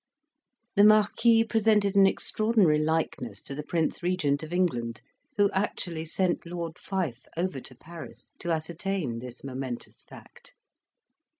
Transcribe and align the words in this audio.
The 0.75 0.83
Marquis 0.83 1.43
presented 1.43 1.95
an 1.95 2.07
extraordinary 2.07 2.79
likeness 2.79 3.39
to 3.43 3.53
the 3.53 3.61
Prince 3.61 4.01
Regent 4.01 4.41
of 4.41 4.51
England, 4.51 4.99
who 5.37 5.51
actually 5.51 6.05
sent 6.05 6.43
Lord 6.43 6.79
Fife 6.79 7.27
over 7.37 7.61
to 7.61 7.75
Paris 7.75 8.31
to 8.39 8.49
ascertain 8.49 9.19
this 9.19 9.43
momentous 9.43 10.03
fact. 10.03 10.55